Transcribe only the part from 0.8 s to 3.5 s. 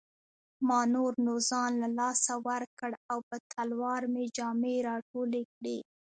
نور نو ځان له لاسه ورکړ او په